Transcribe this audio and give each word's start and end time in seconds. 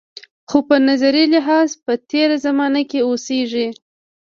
خو 0.49 0.57
په 0.67 0.75
نظري 0.87 1.23
لحاظ 1.33 1.69
په 1.85 1.93
تېره 2.09 2.37
زمانه 2.45 2.81
کې 2.89 2.99
اوسېږي. 3.07 3.67